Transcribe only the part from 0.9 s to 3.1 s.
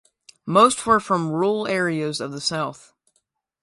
from rural areas of the South.